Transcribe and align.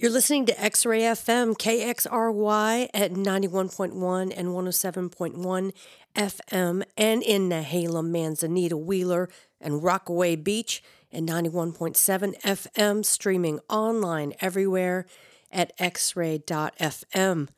You're 0.00 0.10
listening 0.10 0.46
to 0.46 0.58
X 0.58 0.86
Ray 0.86 1.02
FM, 1.02 1.58
KXRY 1.58 2.88
at 2.94 3.12
91.1 3.12 4.32
and 4.34 4.48
107.1 4.48 5.72
FM, 6.16 6.82
and 6.96 7.22
in 7.22 7.50
Nehalem, 7.50 8.08
Manzanita, 8.08 8.78
Wheeler, 8.78 9.28
and 9.60 9.84
Rockaway 9.84 10.36
Beach 10.36 10.82
at 11.12 11.24
91.7 11.24 12.40
FM, 12.40 13.04
streaming 13.04 13.60
online 13.68 14.32
everywhere 14.40 15.04
at 15.52 15.76
xray.fm. 15.76 17.48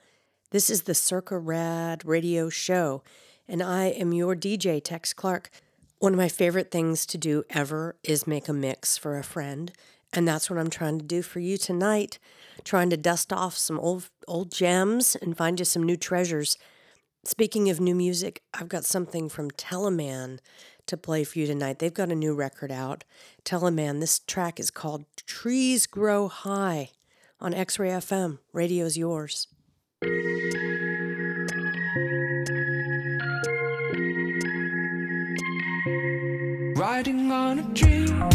This 0.50 0.68
is 0.68 0.82
the 0.82 0.94
Circa 0.96 1.38
Rad 1.38 2.04
Radio 2.04 2.48
Show, 2.48 3.04
and 3.46 3.62
I 3.62 3.84
am 3.84 4.12
your 4.12 4.34
DJ, 4.34 4.82
Tex 4.82 5.12
Clark. 5.12 5.48
One 6.00 6.12
of 6.12 6.18
my 6.18 6.28
favorite 6.28 6.72
things 6.72 7.06
to 7.06 7.16
do 7.16 7.44
ever 7.50 7.94
is 8.02 8.26
make 8.26 8.48
a 8.48 8.52
mix 8.52 8.98
for 8.98 9.16
a 9.16 9.22
friend. 9.22 9.70
And 10.12 10.28
that's 10.28 10.50
what 10.50 10.58
I'm 10.58 10.70
trying 10.70 10.98
to 10.98 11.04
do 11.04 11.22
for 11.22 11.40
you 11.40 11.56
tonight, 11.56 12.18
trying 12.64 12.90
to 12.90 12.96
dust 12.96 13.32
off 13.32 13.56
some 13.56 13.80
old 13.80 14.10
old 14.28 14.50
gems 14.50 15.16
and 15.16 15.36
find 15.36 15.58
you 15.58 15.64
some 15.64 15.82
new 15.82 15.96
treasures. 15.96 16.58
Speaking 17.24 17.70
of 17.70 17.80
new 17.80 17.94
music, 17.94 18.42
I've 18.52 18.68
got 18.68 18.84
something 18.84 19.28
from 19.28 19.50
Teleman 19.52 20.38
to 20.86 20.96
play 20.96 21.24
for 21.24 21.38
you 21.38 21.46
tonight. 21.46 21.78
They've 21.78 21.94
got 21.94 22.10
a 22.10 22.16
new 22.16 22.34
record 22.34 22.70
out. 22.72 23.04
Teleman, 23.44 24.00
this 24.00 24.18
track 24.18 24.58
is 24.60 24.70
called 24.70 25.04
Trees 25.16 25.86
Grow 25.86 26.28
High 26.28 26.90
on 27.40 27.54
X-Ray 27.54 27.90
FM. 27.90 28.38
Radio's 28.52 28.96
yours. 28.96 29.46
Riding 36.76 37.30
on 37.30 37.58
a 37.60 37.62
dream 37.74 38.31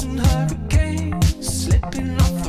and 0.00 0.20
hurricanes 0.20 1.64
slipping 1.64 2.18
off. 2.18 2.41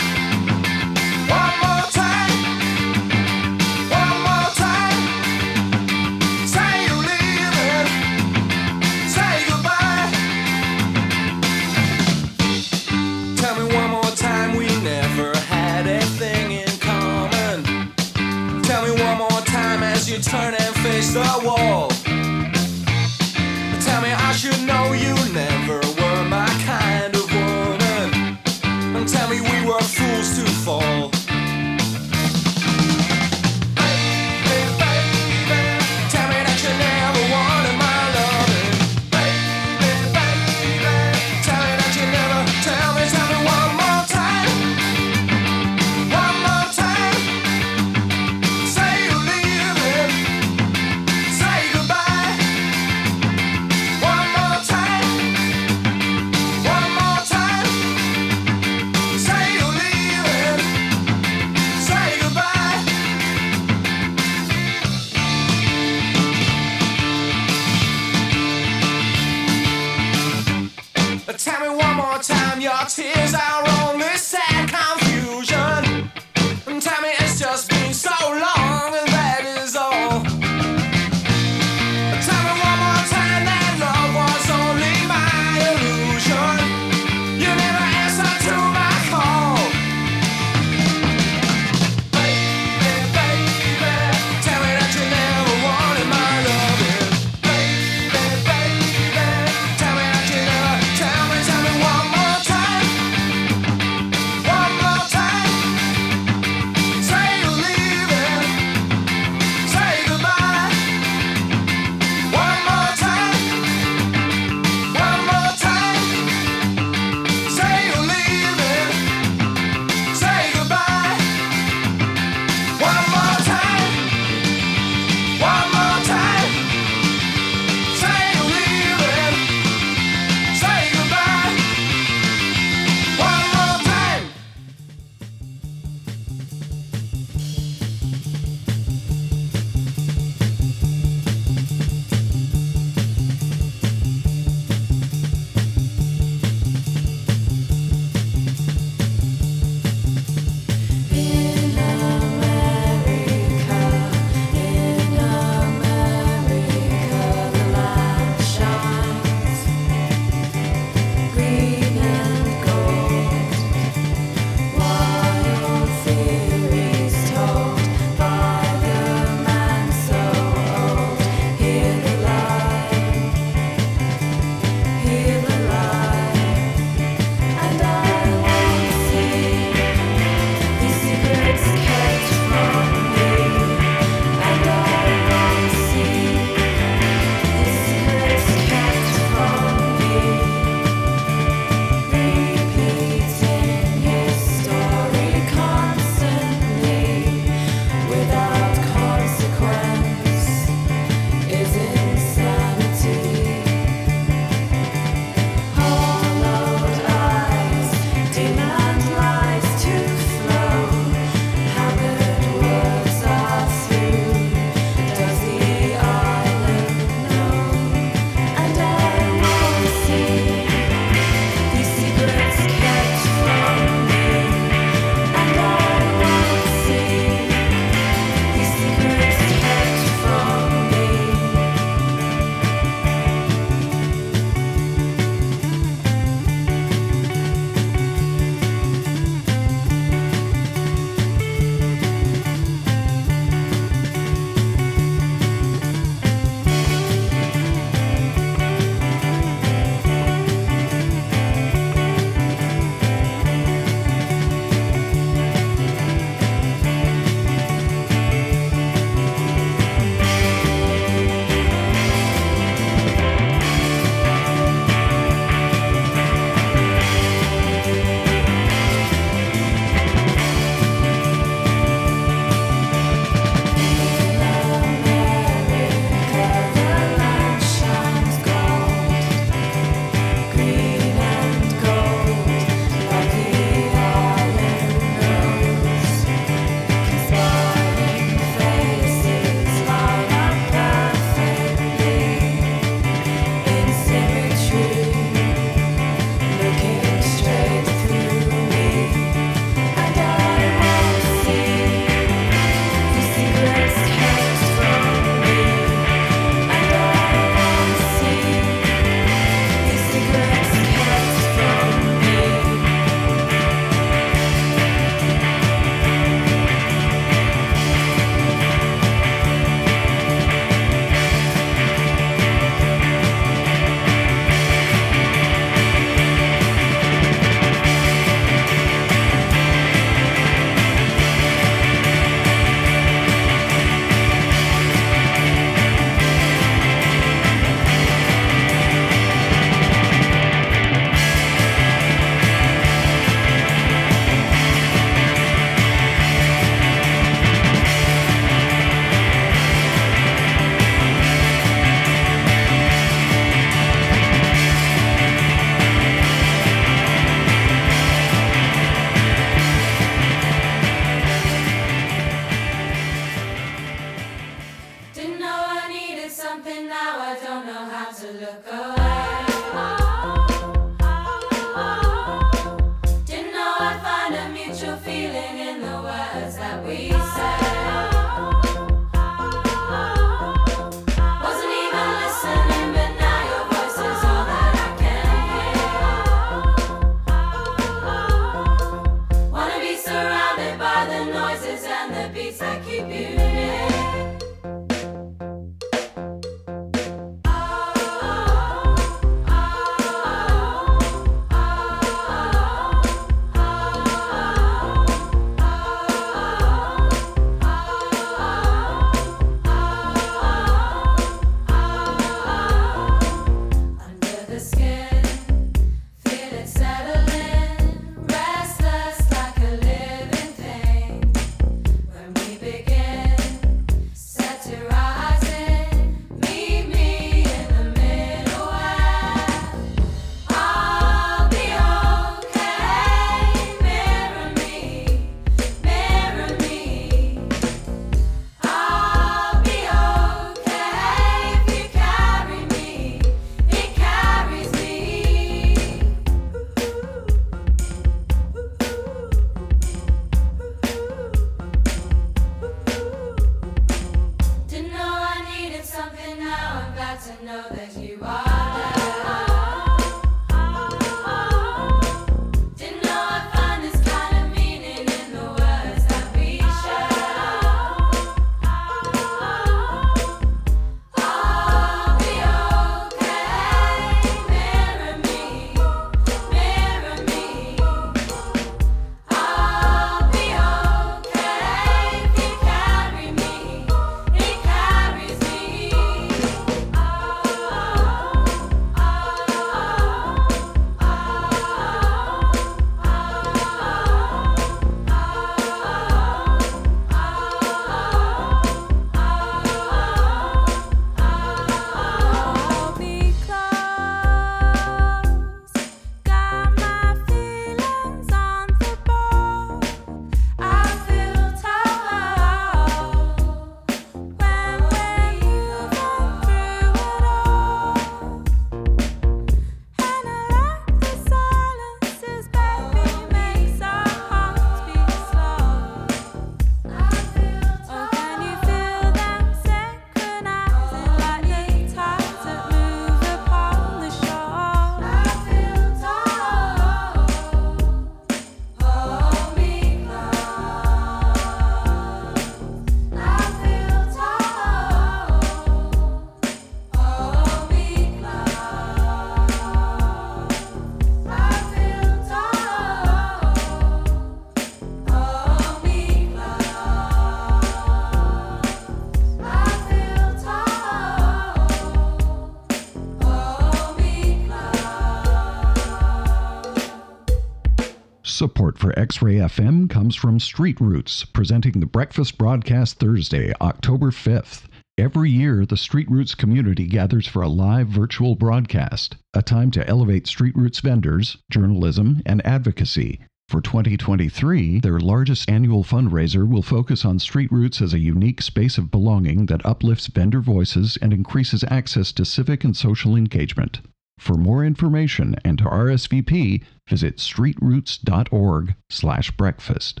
Support 568.36 568.76
for 568.76 568.92
X 568.98 569.22
Ray 569.22 569.36
FM 569.36 569.88
comes 569.88 570.14
from 570.14 570.38
Street 570.40 570.78
Roots, 570.78 571.24
presenting 571.24 571.80
the 571.80 571.86
breakfast 571.86 572.36
broadcast 572.36 572.98
Thursday, 572.98 573.54
October 573.62 574.10
5th. 574.10 574.64
Every 574.98 575.30
year, 575.30 575.64
the 575.64 575.78
Street 575.78 576.06
Roots 576.10 576.34
community 576.34 576.86
gathers 576.86 577.26
for 577.26 577.40
a 577.40 577.48
live 577.48 577.88
virtual 577.88 578.34
broadcast, 578.34 579.16
a 579.32 579.40
time 579.40 579.70
to 579.70 579.88
elevate 579.88 580.26
Street 580.26 580.54
Roots 580.54 580.80
vendors, 580.80 581.38
journalism, 581.48 582.20
and 582.26 582.44
advocacy. 582.46 583.20
For 583.48 583.62
2023, 583.62 584.80
their 584.80 585.00
largest 585.00 585.48
annual 585.48 585.82
fundraiser 585.82 586.46
will 586.46 586.60
focus 586.60 587.06
on 587.06 587.18
Street 587.18 587.50
Roots 587.50 587.80
as 587.80 587.94
a 587.94 587.98
unique 587.98 588.42
space 588.42 588.76
of 588.76 588.90
belonging 588.90 589.46
that 589.46 589.64
uplifts 589.64 590.08
vendor 590.08 590.42
voices 590.42 590.98
and 591.00 591.14
increases 591.14 591.64
access 591.68 592.12
to 592.12 592.26
civic 592.26 592.64
and 592.64 592.76
social 592.76 593.16
engagement. 593.16 593.80
For 594.18 594.34
more 594.34 594.64
information 594.64 595.36
and 595.44 595.58
to 595.58 595.64
RSVP, 595.64 596.62
visit 596.88 597.18
streetroots.org/breakfast. 597.18 600.00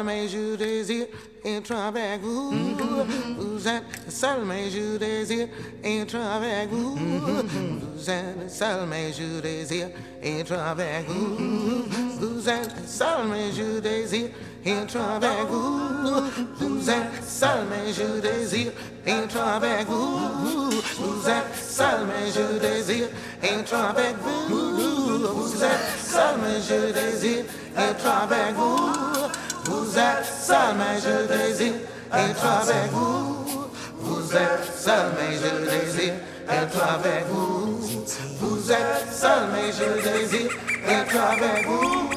Salome 0.00 0.28
Judaisir 0.28 1.06
entra 1.44 1.88
avec 1.88 2.22
vous. 2.22 2.52
Vous 3.38 3.68
êtes 3.68 3.82
Salome 4.08 4.54
Judaisir 4.70 5.46
entra 5.84 6.36
avec 6.36 6.70
vous. 6.70 6.96
Vous 6.96 8.10
êtes 8.10 8.48
Salome 8.50 8.94
Judaisir 9.14 9.88
entra 10.24 10.70
avec 10.70 11.06
vous. 11.06 11.84
Vous 12.18 12.48
êtes 12.48 12.88
Salome 12.88 13.34
Judaisir 13.52 14.30
entra 14.66 15.16
avec 15.16 15.46
vous. 15.50 15.80
Vous 16.58 16.88
êtes 16.88 17.22
Salome 17.22 17.92
Judaisir 17.92 18.72
entra 19.06 19.56
avec 19.56 19.86
vous. 19.86 20.70
Vous 20.98 21.28
êtes 21.28 21.54
Salome 21.62 22.08
Judaisir 22.32 23.06
entra 23.44 23.90
avec 23.90 24.16
vous. 24.22 25.34
Vous 25.34 25.62
êtes 25.62 25.98
Salome 26.02 26.58
Judaisir 26.66 27.44
entra 27.76 28.22
avec 28.22 28.54
vous. 28.56 29.49
Vous 29.70 29.96
êtes 29.96 30.26
seul, 30.26 30.74
mais 30.78 30.98
je 31.00 31.32
désire 31.32 31.74
être 32.12 32.44
avec 32.44 32.90
vous. 32.90 33.46
Vous 34.00 34.34
êtes 34.34 34.66
seul, 34.76 35.12
mais 35.16 35.36
je 35.36 35.52
désire 35.70 36.14
être 36.48 36.82
avec 36.96 37.24
vous. 37.30 37.78
Vous 38.40 38.72
êtes 38.72 39.12
seul, 39.12 39.42
mais 39.52 39.70
je 39.70 39.88
désire 40.08 40.50
être 40.88 41.16
avec 41.32 41.66
vous. 41.68 42.10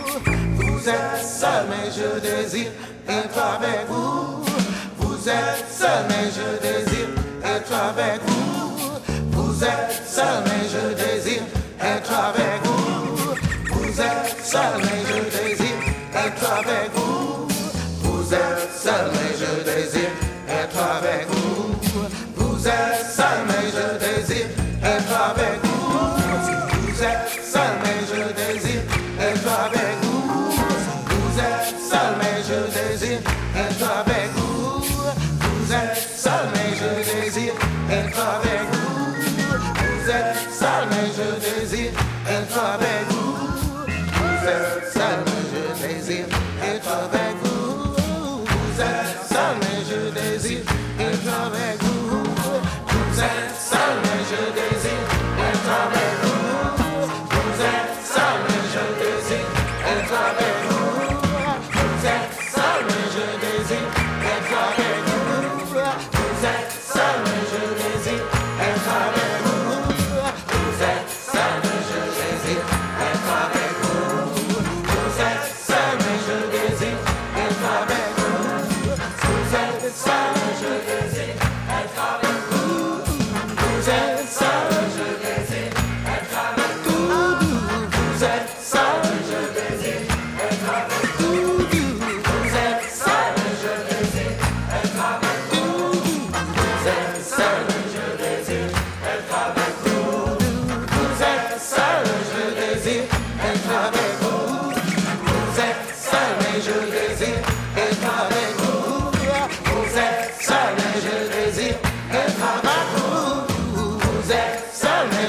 Vous 0.56 0.90
êtes 0.90 1.24
seul, 1.24 1.66
mais 1.70 1.92
je 1.96 2.20
désire 2.28 2.72
être 3.08 3.38
avec 3.38 3.88
vous. 3.88 4.44
Vous 4.98 5.30
êtes 5.30 5.70
seul, 5.70 6.06
mais 6.10 6.32
je 6.38 6.48
désire 6.68 7.10
être 7.46 7.74
avec 7.90 8.20
vous. 8.26 8.72
Vous 9.32 9.64
êtes 9.64 10.02
seul, 10.08 10.44
mais 10.46 10.64
je 10.74 10.96
désire 11.04 11.44
être 11.80 12.14
avec 12.30 12.66
vous. 12.66 13.36
Vous 13.74 14.02
êtes 14.02 14.44
seul, 14.44 14.74
mais 14.82 15.02
je 15.08 15.20
désire 15.38 15.82
être 16.16 16.52
avec 16.52 16.92
vous. 16.96 17.03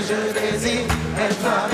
je 0.08 0.32
désire 0.34 0.86
être 1.18 1.46
avec 1.64 1.73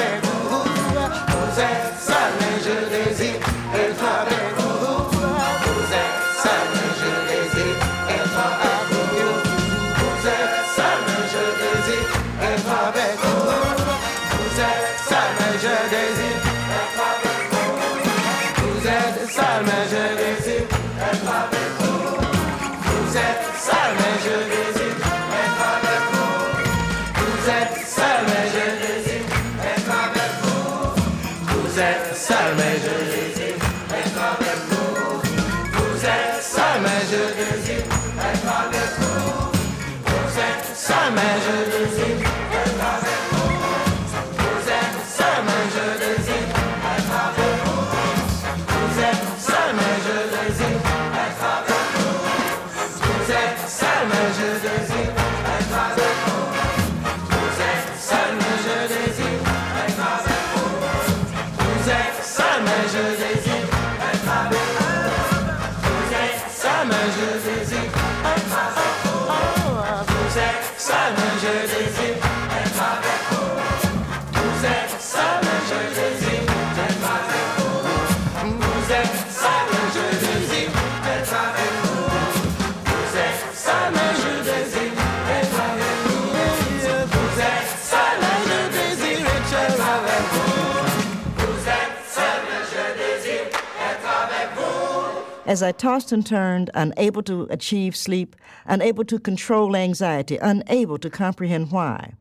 As 95.50 95.64
I 95.64 95.72
tossed 95.72 96.12
and 96.12 96.24
turned, 96.24 96.70
unable 96.74 97.24
to 97.24 97.48
achieve 97.50 97.96
sleep, 97.96 98.36
unable 98.66 99.02
to 99.06 99.18
control 99.18 99.74
anxiety, 99.74 100.36
unable 100.36 100.96
to 100.98 101.10
comprehend 101.10 101.72
why, 101.72 102.12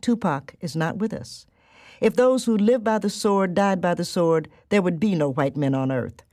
Tupac 0.00 0.56
is 0.60 0.74
not 0.74 0.96
with 0.96 1.12
us. 1.12 1.46
If 2.00 2.16
those 2.16 2.44
who 2.44 2.56
lived 2.56 2.82
by 2.82 2.98
the 2.98 3.08
sword 3.08 3.54
died 3.54 3.80
by 3.80 3.94
the 3.94 4.04
sword, 4.04 4.48
there 4.70 4.82
would 4.82 4.98
be 4.98 5.14
no 5.14 5.30
white 5.30 5.56
men 5.56 5.76
on 5.76 5.92
earth. 5.92 6.24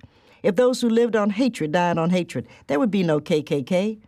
If 0.41 0.55
those 0.55 0.81
who 0.81 0.89
lived 0.89 1.15
on 1.15 1.29
hatred 1.29 1.71
died 1.71 1.99
on 1.99 2.09
hatred, 2.09 2.47
there 2.65 2.79
would 2.79 2.89
be 2.89 3.03
no 3.03 3.19
KKK. 3.19 3.99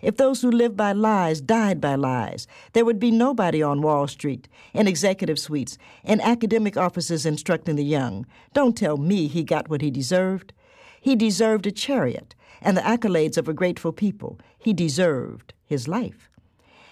If 0.00 0.18
those 0.18 0.42
who 0.42 0.52
lived 0.52 0.76
by 0.76 0.92
lies 0.92 1.40
died 1.40 1.80
by 1.80 1.96
lies, 1.96 2.46
there 2.74 2.84
would 2.84 3.00
be 3.00 3.10
nobody 3.10 3.60
on 3.60 3.82
Wall 3.82 4.06
Street, 4.06 4.46
in 4.72 4.86
executive 4.86 5.40
suites, 5.40 5.76
in 6.04 6.20
academic 6.20 6.76
offices 6.76 7.26
instructing 7.26 7.74
the 7.74 7.82
young. 7.82 8.24
Don't 8.54 8.76
tell 8.76 8.98
me 8.98 9.26
he 9.26 9.42
got 9.42 9.68
what 9.68 9.82
he 9.82 9.90
deserved. 9.90 10.52
He 11.00 11.16
deserved 11.16 11.66
a 11.66 11.72
chariot 11.72 12.34
and 12.60 12.76
the 12.76 12.82
accolades 12.82 13.36
of 13.38 13.48
a 13.48 13.54
grateful 13.54 13.92
people. 13.92 14.38
He 14.58 14.72
deserved 14.72 15.54
his 15.64 15.88
life. 15.88 16.28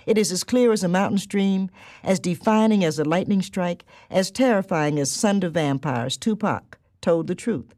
It 0.07 0.17
is 0.17 0.31
as 0.31 0.45
clear 0.45 0.71
as 0.73 0.85
a 0.85 0.89
mountain 0.89 1.19
stream, 1.19 1.69
as 2.05 2.21
defining 2.21 2.85
as 2.85 2.99
a 2.99 3.05
lightning 3.05 3.43
strike, 3.43 3.85
as 4.09 4.31
terrifying 4.31 5.01
as 5.01 5.21
Thunder 5.21 5.49
Vampires. 5.49 6.17
Tupac 6.17 6.79
told 7.01 7.27
the 7.27 7.35
truth. 7.35 7.75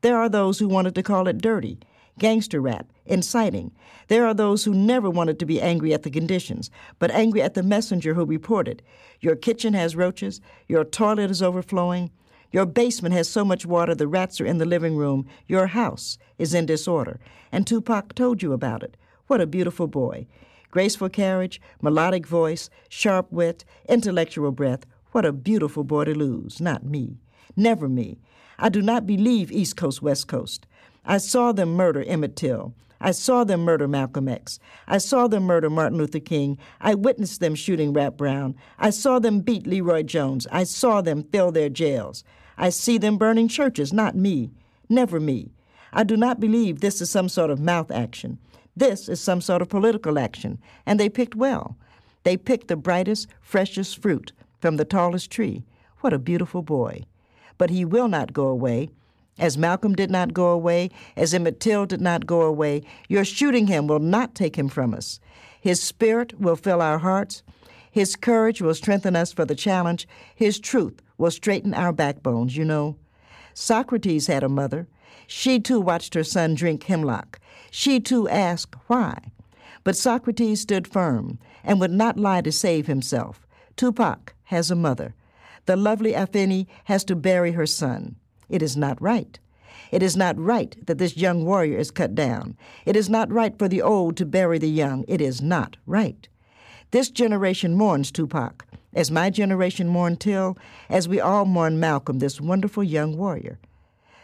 There 0.00 0.16
are 0.16 0.28
those 0.28 0.58
who 0.58 0.66
wanted 0.66 0.94
to 0.96 1.02
call 1.02 1.28
it 1.28 1.38
dirty, 1.38 1.78
gangster 2.18 2.60
rap, 2.60 2.86
inciting. 3.06 3.70
There 4.08 4.26
are 4.26 4.34
those 4.34 4.64
who 4.64 4.74
never 4.74 5.08
wanted 5.08 5.38
to 5.38 5.46
be 5.46 5.60
angry 5.60 5.94
at 5.94 6.02
the 6.02 6.10
conditions, 6.10 6.70
but 6.98 7.10
angry 7.12 7.42
at 7.42 7.54
the 7.54 7.62
messenger 7.62 8.14
who 8.14 8.24
reported, 8.24 8.82
Your 9.20 9.36
kitchen 9.36 9.74
has 9.74 9.94
roaches, 9.94 10.40
your 10.66 10.84
toilet 10.84 11.30
is 11.30 11.42
overflowing, 11.42 12.10
your 12.52 12.66
basement 12.66 13.14
has 13.14 13.28
so 13.28 13.44
much 13.44 13.64
water 13.64 13.94
the 13.94 14.08
rats 14.08 14.40
are 14.40 14.46
in 14.46 14.58
the 14.58 14.64
living 14.64 14.96
room, 14.96 15.26
your 15.46 15.68
house 15.68 16.18
is 16.38 16.54
in 16.54 16.66
disorder. 16.66 17.20
And 17.52 17.66
Tupac 17.66 18.14
told 18.14 18.42
you 18.42 18.52
about 18.52 18.82
it. 18.82 18.96
What 19.26 19.40
a 19.40 19.46
beautiful 19.46 19.86
boy. 19.86 20.26
Graceful 20.70 21.08
carriage, 21.08 21.60
melodic 21.80 22.26
voice, 22.26 22.70
sharp 22.88 23.30
wit, 23.30 23.64
intellectual 23.88 24.52
breath. 24.52 24.86
What 25.12 25.24
a 25.24 25.32
beautiful 25.32 25.84
boy 25.84 26.04
to 26.04 26.14
lose. 26.14 26.60
Not 26.60 26.84
me. 26.84 27.18
Never 27.56 27.88
me. 27.88 28.18
I 28.58 28.68
do 28.68 28.82
not 28.82 29.06
believe 29.06 29.50
East 29.50 29.76
Coast, 29.76 30.02
West 30.02 30.28
Coast. 30.28 30.66
I 31.04 31.18
saw 31.18 31.52
them 31.52 31.74
murder 31.74 32.02
Emmett 32.04 32.36
Till. 32.36 32.74
I 33.00 33.12
saw 33.12 33.44
them 33.44 33.62
murder 33.62 33.88
Malcolm 33.88 34.28
X. 34.28 34.58
I 34.86 34.98
saw 34.98 35.26
them 35.26 35.44
murder 35.44 35.70
Martin 35.70 35.96
Luther 35.96 36.20
King. 36.20 36.58
I 36.80 36.94
witnessed 36.94 37.40
them 37.40 37.54
shooting 37.54 37.94
Rap 37.94 38.16
Brown. 38.16 38.54
I 38.78 38.90
saw 38.90 39.18
them 39.18 39.40
beat 39.40 39.64
LeRoi 39.64 40.04
Jones. 40.04 40.46
I 40.52 40.64
saw 40.64 41.00
them 41.00 41.24
fill 41.24 41.50
their 41.50 41.70
jails. 41.70 42.22
I 42.60 42.68
see 42.68 42.98
them 42.98 43.16
burning 43.16 43.48
churches, 43.48 43.90
not 43.90 44.14
me. 44.14 44.50
Never 44.86 45.18
me. 45.18 45.50
I 45.94 46.04
do 46.04 46.14
not 46.14 46.40
believe 46.40 46.80
this 46.80 47.00
is 47.00 47.08
some 47.08 47.30
sort 47.30 47.48
of 47.48 47.58
mouth 47.58 47.90
action. 47.90 48.38
This 48.76 49.08
is 49.08 49.18
some 49.18 49.40
sort 49.40 49.62
of 49.62 49.70
political 49.70 50.18
action, 50.18 50.58
and 50.84 51.00
they 51.00 51.08
picked 51.08 51.34
well. 51.34 51.78
They 52.22 52.36
picked 52.36 52.68
the 52.68 52.76
brightest, 52.76 53.28
freshest 53.40 54.02
fruit 54.02 54.32
from 54.60 54.76
the 54.76 54.84
tallest 54.84 55.30
tree. 55.30 55.64
What 56.00 56.12
a 56.12 56.18
beautiful 56.18 56.60
boy. 56.60 57.04
But 57.56 57.70
he 57.70 57.86
will 57.86 58.08
not 58.08 58.34
go 58.34 58.48
away. 58.48 58.90
As 59.38 59.56
Malcolm 59.56 59.94
did 59.94 60.10
not 60.10 60.34
go 60.34 60.48
away, 60.48 60.90
as 61.16 61.32
Emmett 61.32 61.60
Till 61.60 61.86
did 61.86 62.02
not 62.02 62.26
go 62.26 62.42
away, 62.42 62.82
your 63.08 63.24
shooting 63.24 63.68
him 63.68 63.86
will 63.86 64.00
not 64.00 64.34
take 64.34 64.56
him 64.56 64.68
from 64.68 64.92
us. 64.92 65.18
His 65.58 65.82
spirit 65.82 66.38
will 66.38 66.56
fill 66.56 66.82
our 66.82 66.98
hearts. 66.98 67.42
His 67.90 68.16
courage 68.16 68.60
will 68.60 68.74
strengthen 68.74 69.16
us 69.16 69.32
for 69.32 69.46
the 69.46 69.54
challenge. 69.54 70.06
His 70.34 70.60
truth 70.60 71.00
will 71.20 71.30
straighten 71.30 71.74
our 71.74 71.92
backbones, 71.92 72.56
you 72.56 72.64
know. 72.64 72.96
Socrates 73.52 74.26
had 74.26 74.42
a 74.42 74.48
mother. 74.48 74.88
She 75.26 75.60
too 75.60 75.78
watched 75.78 76.14
her 76.14 76.24
son 76.24 76.54
drink 76.54 76.82
hemlock. 76.84 77.38
She 77.70 78.00
too 78.00 78.26
asked 78.28 78.74
why. 78.86 79.30
But 79.84 79.96
Socrates 79.96 80.62
stood 80.62 80.88
firm 80.88 81.38
and 81.62 81.78
would 81.78 81.90
not 81.90 82.18
lie 82.18 82.40
to 82.40 82.50
save 82.50 82.86
himself. 82.86 83.46
Tupac 83.76 84.34
has 84.44 84.70
a 84.70 84.74
mother. 84.74 85.14
The 85.66 85.76
lovely 85.76 86.12
Afeni 86.12 86.66
has 86.84 87.04
to 87.04 87.14
bury 87.14 87.52
her 87.52 87.66
son. 87.66 88.16
It 88.48 88.62
is 88.62 88.76
not 88.76 89.00
right. 89.00 89.38
It 89.92 90.02
is 90.02 90.16
not 90.16 90.38
right 90.38 90.74
that 90.86 90.98
this 90.98 91.16
young 91.16 91.44
warrior 91.44 91.76
is 91.76 91.90
cut 91.90 92.14
down. 92.14 92.56
It 92.86 92.96
is 92.96 93.10
not 93.10 93.30
right 93.30 93.58
for 93.58 93.68
the 93.68 93.82
old 93.82 94.16
to 94.16 94.24
bury 94.24 94.58
the 94.58 94.70
young. 94.70 95.04
It 95.06 95.20
is 95.20 95.42
not 95.42 95.76
right. 95.86 96.28
This 96.92 97.10
generation 97.10 97.74
mourns 97.74 98.10
Tupac, 98.10 98.64
as 98.94 99.10
my 99.10 99.30
generation 99.30 99.88
mourned 99.88 100.20
Till, 100.20 100.56
as 100.88 101.08
we 101.08 101.20
all 101.20 101.44
mourn 101.44 101.78
Malcolm, 101.78 102.18
this 102.18 102.40
wonderful 102.40 102.82
young 102.82 103.16
warrior. 103.16 103.58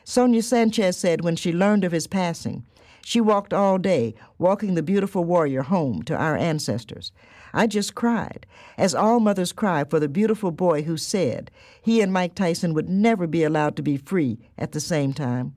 Sonia 0.05 0.43
Sanchez 0.43 0.97
said 0.97 1.23
when 1.23 1.37
she 1.37 1.53
learned 1.53 1.85
of 1.85 1.93
his 1.93 2.07
passing, 2.07 2.65
she 3.05 3.21
walked 3.21 3.53
all 3.53 3.79
day, 3.79 4.15
walking 4.37 4.75
the 4.75 4.83
beautiful 4.83 5.23
warrior 5.23 5.63
home 5.63 6.03
to 6.03 6.17
our 6.17 6.37
ancestors. 6.37 7.13
I 7.55 7.69
just 7.69 7.95
cried, 7.95 8.47
as 8.77 8.95
all 8.95 9.21
mothers 9.21 9.53
cry 9.53 9.85
for 9.85 10.01
the 10.01 10.09
beautiful 10.09 10.51
boy 10.51 10.83
who 10.83 10.97
said 10.97 11.51
he 11.81 12.01
and 12.01 12.13
Mike 12.13 12.35
Tyson 12.35 12.75
would 12.75 12.89
never 12.89 13.29
be 13.29 13.45
allowed 13.45 13.77
to 13.77 13.83
be 13.83 13.97
free 13.97 14.39
at 14.59 14.73
the 14.73 14.81
same 14.81 15.13
time, 15.13 15.55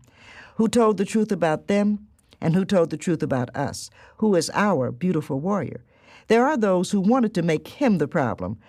who 0.57 0.67
told 0.67 0.97
the 0.97 1.05
truth 1.05 1.31
about 1.31 1.67
them 1.67 2.07
and 2.39 2.53
who 2.53 2.63
told 2.65 2.91
the 2.91 2.97
truth 2.97 3.23
about 3.23 3.55
us, 3.55 3.89
who 4.17 4.35
is 4.35 4.51
our 4.53 4.91
beautiful 4.91 5.39
warrior. 5.39 5.83
There 6.27 6.45
are 6.45 6.57
those 6.57 6.91
who 6.91 7.01
wanted 7.01 7.33
to 7.33 7.41
make 7.41 7.67
him 7.67 7.97
the 7.97 8.07
problem, 8.07 8.59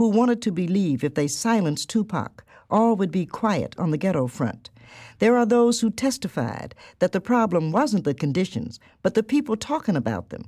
who 0.00 0.08
wanted 0.08 0.40
to 0.40 0.50
believe 0.50 1.04
if 1.04 1.12
they 1.12 1.28
silenced 1.28 1.90
Tupac, 1.90 2.42
all 2.70 2.96
would 2.96 3.10
be 3.10 3.26
quiet 3.26 3.74
on 3.76 3.90
the 3.90 3.98
ghetto 3.98 4.26
front. 4.26 4.70
There 5.18 5.36
are 5.36 5.44
those 5.44 5.82
who 5.82 5.90
testified 5.90 6.74
that 7.00 7.12
the 7.12 7.20
problem 7.20 7.70
wasn't 7.70 8.04
the 8.04 8.14
conditions, 8.14 8.80
but 9.02 9.12
the 9.12 9.22
people 9.22 9.56
talking 9.56 9.96
about 9.96 10.30
them. 10.30 10.46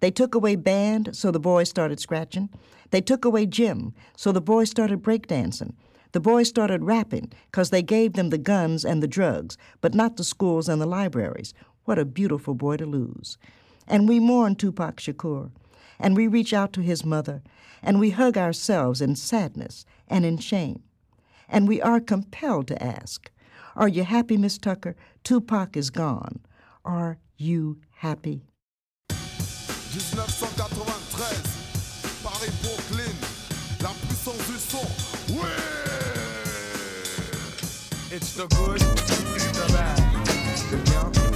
They 0.00 0.10
took 0.10 0.34
away 0.34 0.54
band, 0.54 1.16
so 1.16 1.30
the 1.30 1.40
boys 1.40 1.70
started 1.70 1.98
scratching. 1.98 2.50
They 2.90 3.00
took 3.00 3.24
away 3.24 3.46
gym, 3.46 3.94
so 4.16 4.32
the 4.32 4.40
boys 4.42 4.68
started 4.68 5.02
breakdancing. 5.02 5.72
The 6.12 6.20
boys 6.20 6.50
started 6.50 6.84
rapping 6.84 7.32
because 7.50 7.70
they 7.70 7.80
gave 7.80 8.12
them 8.12 8.28
the 8.28 8.36
guns 8.36 8.84
and 8.84 9.02
the 9.02 9.08
drugs, 9.08 9.56
but 9.80 9.94
not 9.94 10.18
the 10.18 10.24
schools 10.24 10.68
and 10.68 10.78
the 10.78 10.84
libraries. 10.84 11.54
What 11.86 11.98
a 11.98 12.04
beautiful 12.04 12.52
boy 12.52 12.76
to 12.76 12.84
lose. 12.84 13.38
And 13.88 14.06
we 14.06 14.20
mourn 14.20 14.56
Tupac 14.56 14.96
Shakur, 14.96 15.52
and 15.98 16.18
we 16.18 16.26
reach 16.28 16.52
out 16.52 16.74
to 16.74 16.82
his 16.82 17.02
mother, 17.02 17.40
and 17.82 17.98
we 18.00 18.10
hug 18.10 18.36
ourselves 18.36 19.00
in 19.00 19.16
sadness 19.16 19.84
and 20.08 20.24
in 20.24 20.38
shame. 20.38 20.82
And 21.48 21.66
we 21.66 21.80
are 21.82 22.00
compelled 22.00 22.68
to 22.68 22.82
ask, 22.82 23.30
Are 23.74 23.88
you 23.88 24.04
happy, 24.04 24.36
Miss 24.36 24.58
Tucker? 24.58 24.96
Tupac 25.24 25.76
is 25.76 25.90
gone. 25.90 26.40
Are 26.84 27.18
you 27.36 27.80
happy? 27.96 28.44
1993, 29.90 31.60
Paris, 32.22 32.54
Brooklyn, 32.62 33.14
la 33.82 33.90
puissance 34.06 34.46
du 34.46 34.58
son. 34.58 34.86
Ouais 35.34 35.48
It's 38.12 38.34
the 38.34 38.46
good, 38.48 38.80
the 38.80 39.66
bad, 39.72 39.98
le 40.70 40.78
bien, 40.84 41.29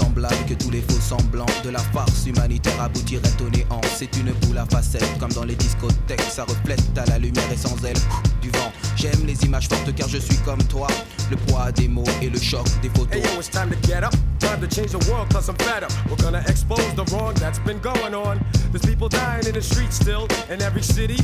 Vraisemblable 0.00 0.46
que 0.48 0.54
tous 0.54 0.70
les 0.70 0.80
faux 0.80 1.00
semblants 1.00 1.46
de 1.62 1.70
la 1.70 1.78
farce 1.78 2.26
humanitaire 2.26 2.80
aboutiraient 2.80 3.36
au 3.40 3.50
néant. 3.50 3.80
C'est 3.96 4.16
une 4.16 4.32
boule 4.32 4.58
à 4.58 4.64
facettes, 4.64 5.18
comme 5.18 5.32
dans 5.32 5.44
les 5.44 5.54
discothèques. 5.54 6.22
Ça 6.22 6.44
reflète 6.44 6.80
à 6.96 7.04
la 7.06 7.18
lumière 7.18 7.50
et 7.52 7.56
sans 7.56 7.76
elle 7.84 7.96
du 8.40 8.50
vent. 8.50 8.72
J'aime 8.96 9.26
les 9.26 9.44
images 9.44 9.68
fortes 9.68 9.94
car 9.94 10.08
je 10.08 10.18
suis 10.18 10.36
comme 10.38 10.62
toi. 10.64 10.88
Le 11.30 11.36
poids 11.36 11.70
des 11.72 11.88
mots 11.88 12.04
et 12.22 12.30
le 12.30 12.38
choc 12.38 12.66
des 12.82 12.88
photos. 12.88 13.14
Hey 13.14 13.22
yo, 13.22 13.38
it's 13.38 13.48
time 13.48 13.70
to 13.70 13.76
get 13.86 14.02
up. 14.02 14.14
Time 14.38 14.60
to 14.60 14.66
change 14.66 14.92
the 14.92 15.10
world 15.10 15.28
cause 15.32 15.48
I'm 15.48 15.56
fed 15.56 15.84
up. 15.84 15.92
We're 16.08 16.16
gonna 16.16 16.42
expose 16.48 16.94
the 16.94 17.04
wrong 17.12 17.34
that's 17.34 17.58
been 17.60 17.78
going 17.80 18.14
on. 18.14 18.40
There's 18.72 18.84
people 18.84 19.08
dying 19.08 19.46
in 19.46 19.52
the 19.52 19.62
streets 19.62 19.96
still 19.96 20.26
in 20.48 20.62
every 20.62 20.82
city. 20.82 21.18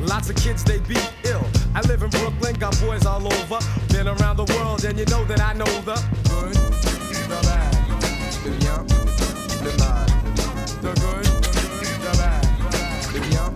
Lots 0.00 0.30
of 0.30 0.36
kids 0.36 0.62
they 0.62 0.78
beat 0.88 1.10
ill. 1.24 1.44
I 1.74 1.80
live 1.88 2.02
in 2.02 2.10
Brooklyn, 2.10 2.54
got 2.54 2.78
boys 2.80 3.06
all 3.06 3.26
over. 3.26 3.58
Been 3.88 4.06
around 4.06 4.36
the 4.36 4.46
world 4.54 4.84
and 4.84 4.98
you 4.98 5.04
know 5.06 5.24
that 5.24 5.40
I 5.40 5.52
know 5.54 5.70
the 5.82 5.98
good, 6.30 6.56
le 8.44 8.50
bien, 8.52 8.84
le 9.64 9.70
mal. 9.78 10.06
The 10.82 10.92
good, 11.00 11.26
the 12.00 12.16
bad, 12.16 12.46
le 13.14 13.20
bien, 13.28 13.52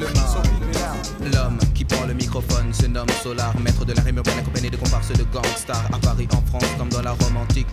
le 0.00 0.06
mal. 0.06 1.32
L'homme 1.32 1.58
qui 1.74 1.84
prend 1.84 2.06
le 2.06 2.14
microphone 2.14 2.72
se 2.72 2.86
nomme 2.86 3.08
Solar, 3.22 3.58
maître 3.60 3.84
de 3.84 3.92
la 3.92 4.02
rime 4.02 4.18
urbaine 4.18 4.38
accompagné 4.38 4.70
de 4.70 4.76
comparses 4.76 5.12
de 5.12 5.24
gangsters 5.24 5.88
à 5.92 5.98
Paris, 5.98 6.28
en 6.32 6.42
France, 6.48 6.70
comme 6.78 6.88
dans 6.88 7.02
la 7.02 7.12
Rome 7.12 7.36
antique. 7.36 7.66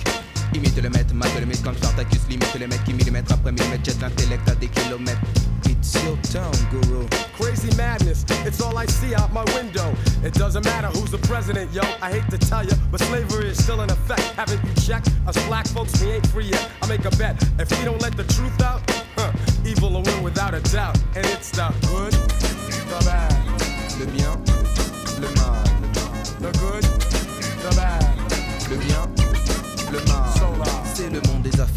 Imite 0.54 0.82
le 0.82 0.90
maître, 0.90 1.14
mate 1.14 1.40
le 1.40 1.46
mythe 1.46 1.64
comme 1.64 1.76
Spartacus, 1.76 2.22
limite 2.30 2.56
le 2.60 2.68
mètre 2.68 2.84
qui 2.84 2.94
millimètre 2.94 3.34
après 3.34 3.52
millimètre, 3.52 3.86
jette 3.86 4.02
l'intellect 4.02 4.48
à 4.50 4.56
des 4.56 4.68
kilomètres. 4.68 5.20
It's 5.66 6.04
your 6.04 6.18
town, 6.18 6.54
guru. 6.72 7.08
Crazy 7.36 7.76
madness, 7.76 8.26
it's 8.46 8.62
all 8.62 8.78
I 8.78 8.86
see 8.86 9.16
out 9.16 9.34
my 9.34 9.44
window. 9.56 9.94
It 10.24 10.34
doesn't 10.34 10.66
matter 10.66 10.88
who's 10.88 11.12
the 11.12 11.18
president, 11.20 11.72
yo. 11.74 11.82
I 12.02 12.12
hate 12.12 12.30
to 12.30 12.38
tell 12.38 12.64
you, 12.66 12.74
but 12.92 13.00
slavery 13.02 13.50
is 13.50 13.64
still 13.64 13.82
in 13.82 13.90
effect. 13.90 14.22
Haven't 14.36 14.64
you 14.64 14.74
checked? 14.82 15.10
Us 15.28 15.38
black 15.48 15.68
folks, 15.68 16.02
we 16.02 16.12
ain't 16.12 16.28
free 16.28 16.46
yet. 16.46 16.70
I 16.82 16.88
make 16.88 17.06
a 17.06 17.12
bet. 17.12 17.42
If 17.60 17.70
we 17.78 17.84
don't 17.86 18.02
let 18.02 18.16
the 18.16 18.24
truth 18.24 18.62
out, 18.62 18.82
huh, 19.18 19.32
evil 19.66 19.90
will 19.92 20.04
win 20.04 20.24
without 20.24 20.54
a 20.54 20.62
doubt. 20.72 20.98
And 21.16 21.26
it's 21.28 21.52
the 21.52 21.74
good, 21.88 22.14
the 22.14 23.02
bad, 23.06 23.34
Le 24.00 24.06
bien, 24.08 24.38
le 25.22 25.30
mal. 25.36 25.64
the 26.40 26.52
good, 26.60 26.84
the 27.64 27.76
bad. 27.76 28.20
Le 28.70 28.78
bien, 28.78 29.23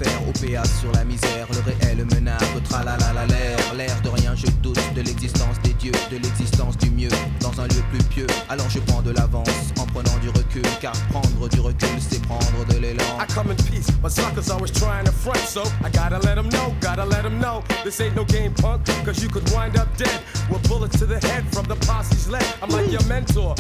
affaires, 0.00 0.20
OPA 0.28 0.64
sur 0.64 0.92
la 0.92 1.04
misère, 1.04 1.46
le 1.50 1.60
réel 1.60 2.04
menace, 2.14 2.42
tralala 2.68 3.26
l'air, 3.26 3.74
l'air 3.76 4.00
de 4.02 4.15
je 4.36 4.46
doute 4.62 4.78
de 4.94 5.00
l'existence 5.00 5.60
des 5.62 5.72
dieux, 5.74 5.92
de 6.10 6.16
l'existence 6.16 6.76
du 6.76 6.90
mieux, 6.90 7.08
dans 7.40 7.60
un 7.60 7.64
lieu 7.64 7.82
plus 7.90 8.02
pieux. 8.04 8.26
Alors 8.48 8.68
je 8.68 8.78
prends 8.80 9.02
de 9.02 9.10
l'avance 9.10 9.48
en 9.80 9.86
prenant 9.86 10.16
du 10.20 10.28
recul, 10.28 10.62
car 10.80 10.92
prendre 11.10 11.48
du 11.48 11.60
recul, 11.60 11.88
c'est 11.98 12.22
prendre 12.22 12.64
de 12.68 12.78
l'élan. 12.78 13.04
I 13.18 13.26
come 13.32 13.50
in 13.50 13.56
peace, 13.56 13.90
but 14.02 14.10
suckers 14.10 14.50
always 14.50 14.70
trying 14.70 15.04
to 15.04 15.12
front, 15.12 15.38
so 15.38 15.62
I 15.84 15.90
gotta 15.90 16.18
let 16.26 16.34
them 16.34 16.48
know, 16.50 16.74
gotta 16.80 17.04
let 17.04 17.22
them 17.22 17.40
know. 17.40 17.62
This 17.84 18.00
ain't 18.00 18.14
no 18.14 18.24
game, 18.24 18.52
punk, 18.54 18.84
cause 19.04 19.22
you 19.22 19.28
could 19.28 19.48
wind 19.50 19.76
up 19.76 19.88
dead 19.96 20.20
with 20.50 20.62
bullets 20.68 20.98
to 20.98 21.06
the 21.06 21.18
head 21.26 21.44
from 21.52 21.66
the 21.66 21.76
posse's 21.86 22.28
leg. 22.28 22.44
I'm 22.62 22.70
like 22.70 22.90
your 22.90 23.04
mentor. 23.04 23.54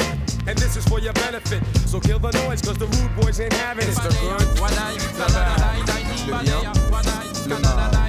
And 0.46 0.56
this 0.58 0.76
is 0.76 0.84
for 0.86 1.00
your 1.00 1.12
benefit. 1.14 1.62
So 1.86 1.98
kill 1.98 2.20
the 2.20 2.30
noise, 2.46 2.62
cause 2.62 2.78
the 2.78 2.86
rude 2.86 3.16
boys 3.16 3.40
ain't 3.40 3.52
having 3.54 3.84
it. 3.84 3.88
It's 3.88 3.98
the 3.98 4.10
good, 4.20 4.40
the 4.40 5.26
bad, 5.34 5.66
Le 6.26 6.42
bien, 6.42 6.72
le 7.48 7.60
mal. 7.60 8.05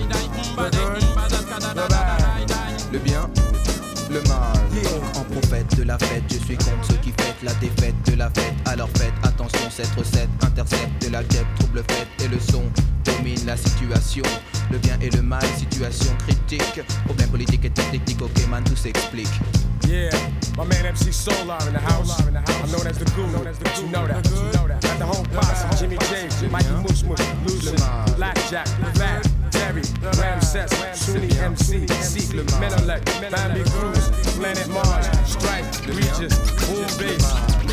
Le 4.10 4.22
mal. 4.24 4.58
En 5.16 5.24
prophète 5.24 5.76
de 5.78 5.84
la 5.84 5.98
fête, 5.98 6.24
je 6.30 6.38
suis 6.38 6.58
contre 6.58 6.86
ceux 6.90 6.98
qui 6.98 7.12
fêtent 7.12 7.44
la 7.44 7.54
défaite 7.56 7.96
de 8.06 8.16
la 8.16 8.30
fête. 8.30 8.54
Alors 8.66 8.90
faites 8.96 9.14
attention, 9.24 9.70
cette 9.70 9.92
recette 9.96 10.30
intercepte 10.42 11.06
de 11.06 11.12
la 11.12 11.24
guêpe, 11.24 11.48
trouble 11.60 11.84
fête 11.90 12.08
et 12.24 12.28
le 12.28 12.40
son 12.40 12.64
domine 13.04 13.46
la 13.46 13.58
situation. 13.58 14.24
Le 14.72 14.78
bien 14.78 14.98
et 15.02 15.10
le 15.10 15.22
mal, 15.22 15.44
situation 15.58 16.12
critique. 16.28 16.82
Problème 17.06 17.30
politique 17.30 17.66
et 17.66 17.70
technique, 17.70 18.22
ok 18.22 18.48
man, 18.50 18.64
tout 18.64 18.76
s'explique. 18.76 19.30
Yeah, 19.88 20.10
my 20.58 20.66
man 20.66 20.94
MC 20.94 21.14
Solar 21.14 21.62
in 21.68 21.74
the 21.74 21.80
house. 21.80 22.20
I'm 22.20 22.72
known 22.72 22.88
as 22.88 22.98
the 22.98 23.06
guru. 23.16 23.32
But 23.32 23.80
you 23.80 23.88
know 23.88 24.06
that. 24.06 24.28
At 24.84 25.00
the 25.00 25.06
home 25.06 25.26
posse, 25.34 25.80
Jimmy 25.80 25.98
J, 26.10 26.28
Mikey 26.50 26.70
Mush 26.84 27.04
Mush, 27.04 27.22
Blackjack, 28.18 28.68
Fat, 28.96 29.26
Terry, 29.52 29.84
Ramses, 30.18 30.72
Sunni 30.94 31.32
MC, 31.38 31.88
Seek, 31.88 32.36
Menelec, 32.60 33.04
Bambi 33.32 33.64
Cruz, 33.70 34.10
Planet 34.36 34.68
Mars, 34.70 35.08
Strike, 35.26 35.66
Regis, 35.88 36.38
Boom 36.66 36.88
Bass, 36.98 37.26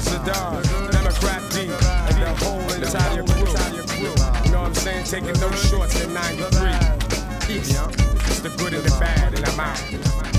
Sadar, 0.06 0.62
Democrat 0.92 1.42
D, 1.52 1.60
and 1.62 2.22
the 2.22 2.34
whole 2.44 2.60
entire 2.72 3.22
crew. 3.24 4.04
You 4.44 4.50
know 4.52 4.60
what 4.60 4.68
I'm 4.68 4.74
saying? 4.74 5.04
Taking 5.04 5.40
no 5.40 5.50
shorts 5.52 6.00
in 6.02 6.12
93. 6.12 6.72
Peace. 7.46 7.78
It's 8.26 8.40
the 8.40 8.50
good 8.58 8.74
and 8.74 8.84
the 8.84 8.96
bad, 9.00 9.34
and 9.34 9.44
I'm 9.46 9.60
out. 9.60 10.33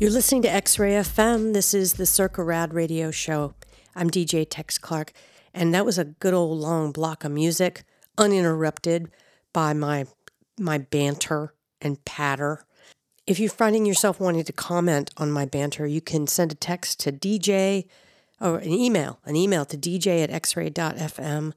You're 0.00 0.12
listening 0.12 0.42
to 0.42 0.48
X 0.48 0.78
Ray 0.78 0.92
FM. 0.92 1.54
This 1.54 1.74
is 1.74 1.94
the 1.94 2.06
Circa 2.06 2.44
Rad 2.44 2.72
radio 2.72 3.10
show. 3.10 3.54
I'm 3.96 4.08
DJ 4.08 4.46
Tex 4.48 4.78
Clark, 4.78 5.10
and 5.52 5.74
that 5.74 5.84
was 5.84 5.98
a 5.98 6.04
good 6.04 6.32
old 6.32 6.56
long 6.56 6.92
block 6.92 7.24
of 7.24 7.32
music, 7.32 7.82
uninterrupted 8.16 9.10
by 9.52 9.72
my 9.72 10.06
my 10.56 10.78
banter 10.78 11.52
and 11.80 12.04
patter. 12.04 12.64
If 13.26 13.40
you're 13.40 13.50
finding 13.50 13.86
yourself 13.86 14.20
wanting 14.20 14.44
to 14.44 14.52
comment 14.52 15.10
on 15.16 15.32
my 15.32 15.46
banter, 15.46 15.84
you 15.84 16.00
can 16.00 16.28
send 16.28 16.52
a 16.52 16.54
text 16.54 17.00
to 17.00 17.10
DJ 17.10 17.88
or 18.40 18.58
an 18.58 18.70
email, 18.70 19.18
an 19.24 19.34
email 19.34 19.64
to 19.64 19.76
dj 19.76 20.22
at 20.22 20.30
xray.fm, 20.30 21.54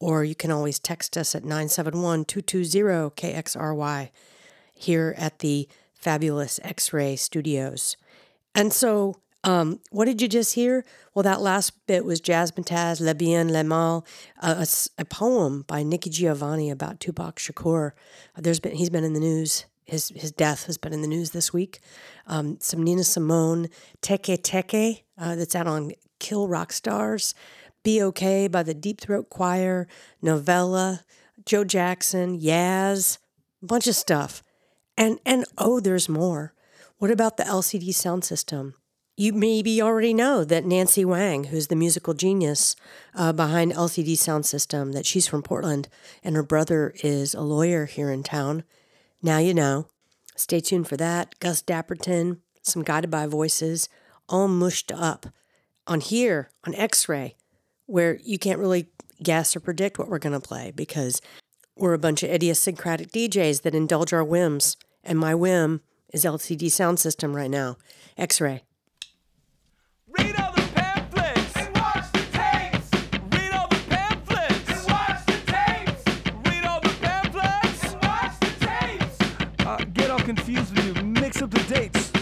or 0.00 0.24
you 0.24 0.34
can 0.34 0.50
always 0.50 0.80
text 0.80 1.16
us 1.16 1.36
at 1.36 1.44
971 1.44 2.24
220 2.24 3.10
KXRY 3.10 4.10
here 4.74 5.14
at 5.16 5.38
the 5.38 5.68
fabulous 6.04 6.60
X 6.62 6.92
Ray 6.92 7.16
Studios. 7.16 7.96
And 8.54 8.72
so, 8.72 9.16
um, 9.42 9.80
what 9.90 10.04
did 10.04 10.22
you 10.22 10.28
just 10.28 10.54
hear? 10.54 10.84
Well, 11.14 11.22
that 11.22 11.40
last 11.40 11.86
bit 11.86 12.04
was 12.04 12.20
Jazzmatazz, 12.20 13.00
Le 13.00 13.14
Bien, 13.14 13.52
Le 13.52 13.64
Mal, 13.64 14.06
a 14.40 15.04
poem 15.08 15.64
by 15.66 15.82
Nikki 15.82 16.10
Giovanni 16.10 16.70
about 16.70 17.00
Tupac 17.00 17.36
Shakur. 17.36 17.92
There's 18.36 18.60
been 18.60 18.76
he's 18.76 18.90
been 18.90 19.04
in 19.04 19.14
the 19.14 19.20
news. 19.20 19.64
His 19.84 20.10
his 20.14 20.30
death 20.30 20.66
has 20.66 20.78
been 20.78 20.92
in 20.92 21.02
the 21.02 21.08
news 21.08 21.30
this 21.30 21.52
week. 21.52 21.80
Um, 22.26 22.58
some 22.60 22.82
Nina 22.82 23.04
Simone, 23.04 23.68
Teke 24.02 24.38
Teke, 24.38 25.02
uh, 25.18 25.36
that's 25.36 25.54
out 25.54 25.66
on 25.66 25.92
Kill 26.20 26.48
Rock 26.48 26.72
Stars. 26.72 27.34
Be 27.82 28.02
Okay 28.02 28.48
by 28.48 28.62
the 28.62 28.72
Deep 28.72 29.00
Throat 29.00 29.28
Choir, 29.28 29.86
Novella, 30.22 31.02
Joe 31.44 31.64
Jackson, 31.64 32.40
Yaz, 32.40 33.18
a 33.62 33.66
bunch 33.66 33.86
of 33.86 33.94
stuff. 33.94 34.42
And 34.96 35.18
and 35.26 35.44
oh, 35.58 35.80
there's 35.80 36.08
more. 36.08 36.54
What 36.98 37.10
about 37.10 37.36
the 37.36 37.44
LCD 37.44 37.94
sound 37.94 38.24
system? 38.24 38.74
You 39.16 39.32
maybe 39.32 39.80
already 39.80 40.12
know 40.12 40.42
that 40.42 40.64
Nancy 40.64 41.04
Whang, 41.04 41.44
who's 41.44 41.68
the 41.68 41.76
musical 41.76 42.14
genius 42.14 42.74
uh, 43.14 43.32
behind 43.32 43.72
LCD 43.72 44.18
Sound 44.18 44.44
System, 44.44 44.90
that 44.90 45.06
she's 45.06 45.28
from 45.28 45.40
Portland, 45.40 45.88
and 46.24 46.34
her 46.34 46.42
brother 46.42 46.92
is 47.04 47.32
a 47.32 47.40
lawyer 47.40 47.86
here 47.86 48.10
in 48.10 48.24
town. 48.24 48.64
Now 49.22 49.38
you 49.38 49.54
know. 49.54 49.86
Stay 50.34 50.58
tuned 50.58 50.88
for 50.88 50.96
that. 50.96 51.38
Gus 51.38 51.62
Dapperton, 51.62 52.38
some 52.62 52.82
guided 52.82 53.08
by 53.08 53.28
voices, 53.28 53.88
all 54.28 54.48
mushed 54.48 54.90
up 54.90 55.26
on 55.86 56.00
here 56.00 56.50
on 56.66 56.74
X-Ray, 56.74 57.36
where 57.86 58.18
you 58.24 58.36
can't 58.36 58.58
really 58.58 58.88
guess 59.22 59.54
or 59.54 59.60
predict 59.60 59.96
what 59.96 60.08
we're 60.08 60.18
going 60.18 60.32
to 60.32 60.40
play 60.40 60.72
because 60.74 61.20
we're 61.76 61.92
a 61.92 61.98
bunch 61.98 62.22
of 62.22 62.30
idiosyncratic 62.30 63.10
DJs 63.10 63.62
that 63.62 63.74
indulge 63.74 64.12
our 64.12 64.24
whims, 64.24 64.76
and 65.02 65.18
my 65.18 65.34
whim 65.34 65.80
is 66.12 66.24
LCD 66.24 66.70
sound 66.70 67.00
system 67.00 67.34
right 67.34 67.50
now. 67.50 67.76
X 68.16 68.40
ray. 68.40 68.62
Read 70.06 70.36
all 70.40 70.52
the 70.52 70.62
pamphlets 70.74 71.56
and 71.56 71.74
watch 71.74 72.12
the 72.12 72.26
tapes. 72.32 72.90
Read 73.32 73.52
all 73.52 73.68
the 73.68 73.82
pamphlets 73.88 74.70
and 74.70 74.86
watch 74.88 75.26
the 75.26 75.52
tapes. 75.52 76.04
Read 76.46 76.64
all 76.64 76.80
the 76.80 76.96
pamphlets 77.00 77.92
and 77.92 78.02
watch 78.02 78.40
the 78.40 78.66
tapes. 78.66 79.66
Uh, 79.66 79.84
get 79.92 80.10
all 80.10 80.20
confused 80.20 80.76
when 80.76 80.94
you 80.94 81.02
mix 81.02 81.42
up 81.42 81.50
the 81.50 81.74
dates. 81.74 82.13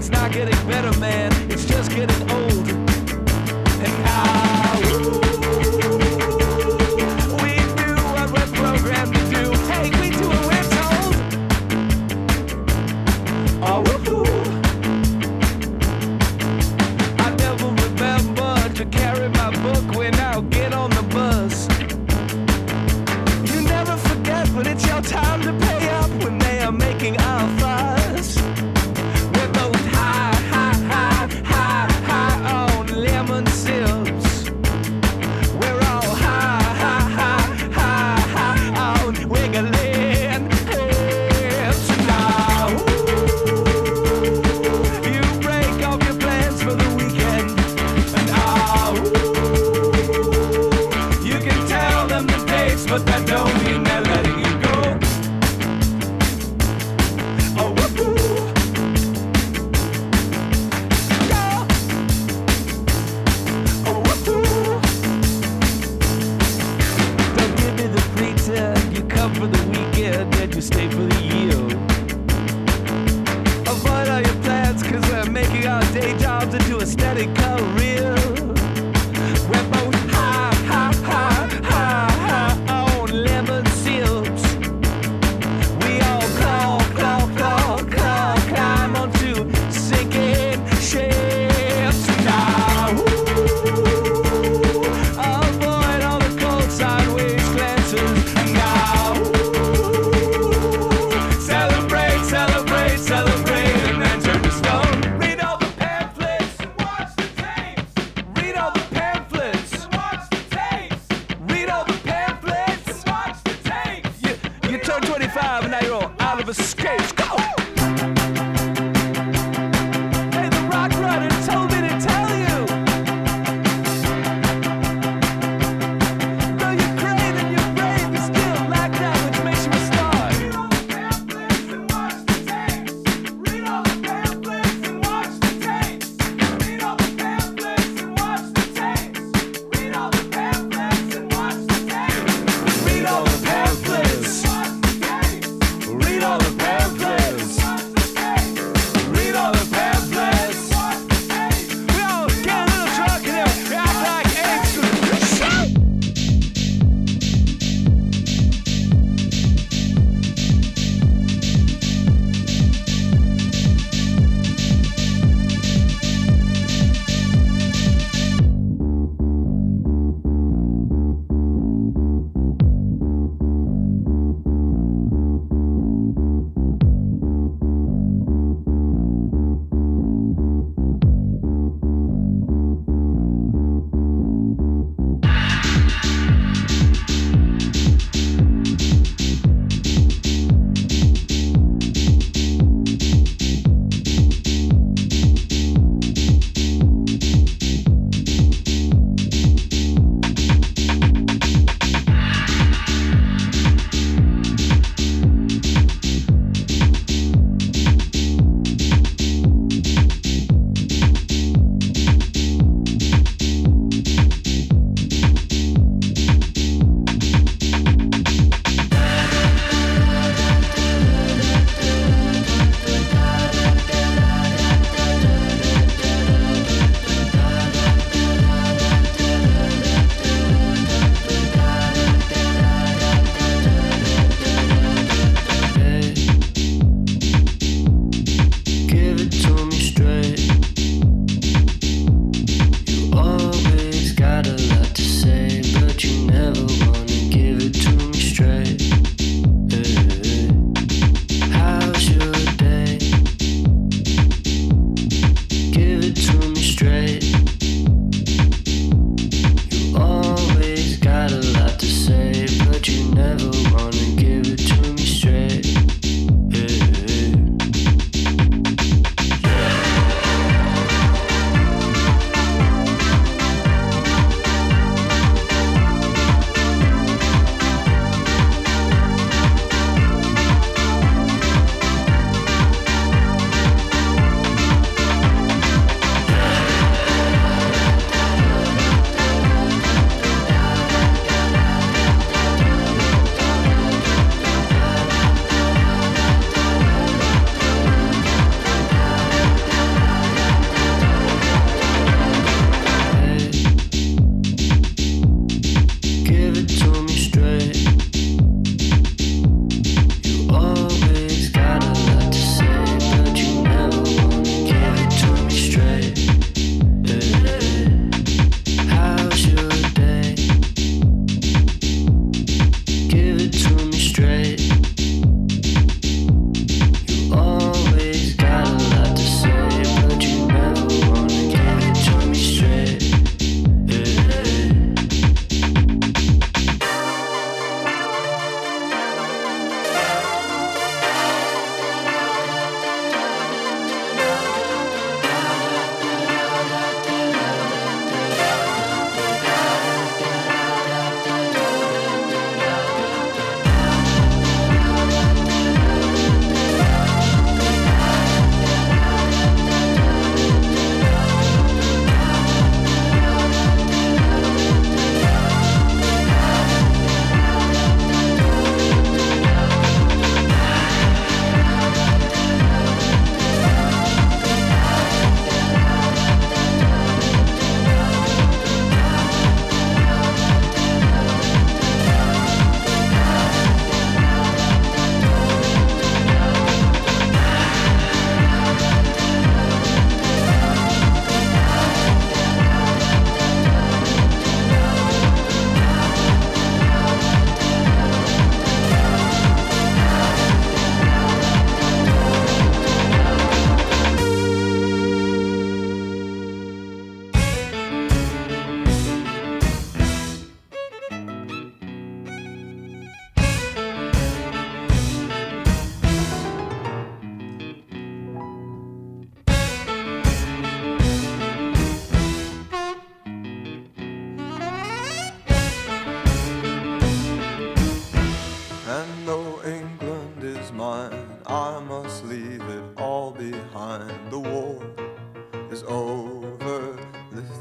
It's 0.00 0.08
not 0.08 0.32
getting 0.32 0.54
better, 0.66 0.98
man. 0.98 1.30
It's 1.50 1.66
just 1.66 1.90
getting 1.90 2.30
old. 2.30 2.49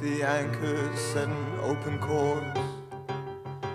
Setting 0.02 1.60
open 1.62 2.00
course 2.00 2.58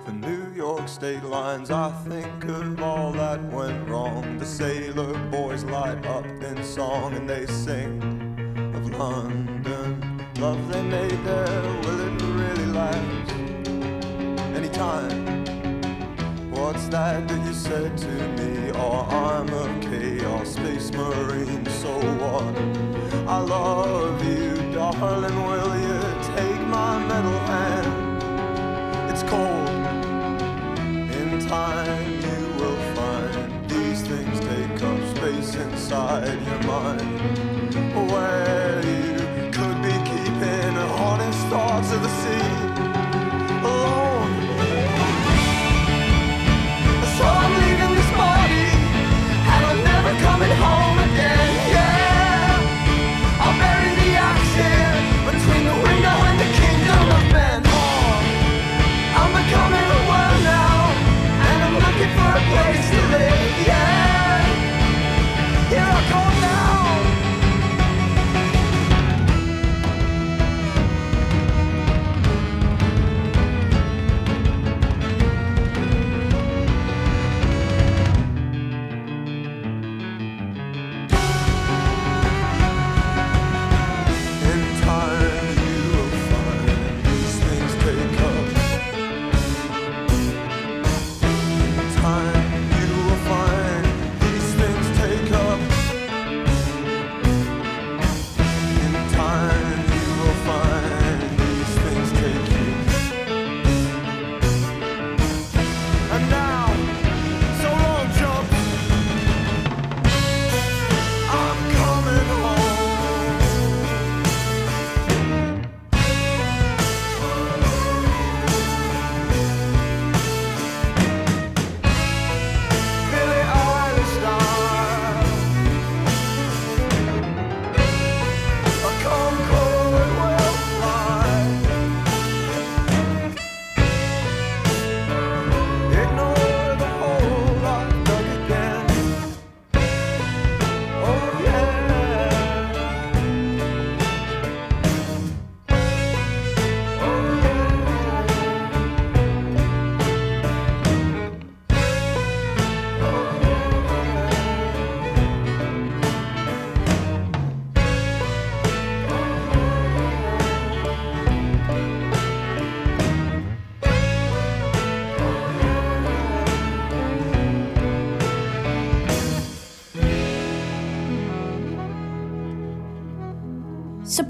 for 0.05 0.13
New 0.13 0.51
York 0.55 0.89
state 0.89 1.23
lines. 1.23 1.71
I 1.71 1.91
think 2.09 2.45
of 2.45 2.81
all 2.83 3.13
that 3.13 3.43
went 3.53 3.87
wrong. 3.89 4.39
The 4.39 4.47
sailor 4.47 5.19
boys 5.31 5.65
light 5.65 6.07
up 6.07 6.25
in 6.25 6.65
song 6.65 7.13
and 7.15 7.29
they 7.29 7.45
sing 7.47 8.01
of 8.75 8.91
London. 8.99 10.25
Love 10.39 10.67
they 10.73 10.83
made 10.83 11.25
there, 11.25 11.63
will 11.83 12.01
it 12.01 12.23
really 12.23 12.67
last? 12.67 13.33
Anytime. 14.57 15.45
What's 16.51 16.89
that 16.89 17.29
that 17.29 17.47
you 17.47 17.53
said 17.53 17.99
to 17.99 18.29
me? 18.39 18.71
Oh, 18.75 19.07
I'm 19.11 19.49
a 19.53 19.81
chaos 19.83 20.55
space 20.55 20.91
marine, 20.93 21.67
so 21.67 21.99
what? 22.23 22.57
I 23.29 23.41
love 23.41 24.25
you, 24.25 24.73
darling. 24.73 25.37
Will 25.47 25.79
you 25.81 25.84
In 31.55 31.61
time, 31.61 32.11
you 32.11 32.47
will 32.59 32.95
find 32.97 33.71
these 33.71 34.03
things 34.03 34.41
take 34.41 34.83
up 34.83 35.17
space 35.17 35.55
inside 35.55 36.43
your 36.49 36.63
mind. 36.65 38.11
Where 38.11 38.74